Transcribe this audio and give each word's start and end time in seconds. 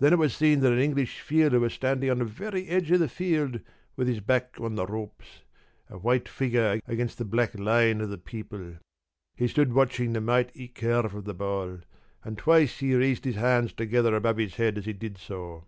Then 0.00 0.12
it 0.12 0.18
was 0.18 0.34
seen 0.34 0.58
that 0.58 0.72
an 0.72 0.80
English 0.80 1.20
fielder 1.20 1.60
was 1.60 1.72
standing 1.72 2.10
on 2.10 2.18
the 2.18 2.24
very 2.24 2.66
edge 2.66 2.90
of 2.90 2.98
the 2.98 3.08
field 3.08 3.60
with 3.94 4.08
his 4.08 4.18
back 4.18 4.56
on 4.60 4.74
the 4.74 4.84
ropes, 4.84 5.42
a 5.88 5.98
white 5.98 6.28
figure 6.28 6.80
against 6.88 7.16
the 7.16 7.24
black 7.24 7.54
line 7.56 8.00
of 8.00 8.10
the 8.10 8.18
people. 8.18 8.78
He 9.36 9.46
stood 9.46 9.72
watching 9.72 10.14
the 10.14 10.20
mighty 10.20 10.66
curve 10.66 11.14
of 11.14 11.26
the 11.26 11.34
ball, 11.34 11.78
and 12.24 12.36
twice 12.36 12.78
he 12.80 12.92
raised 12.96 13.24
his 13.24 13.36
hands 13.36 13.72
together 13.72 14.16
above 14.16 14.38
his 14.38 14.56
head 14.56 14.78
as 14.78 14.86
he 14.86 14.92
did 14.94 15.16
so. 15.16 15.62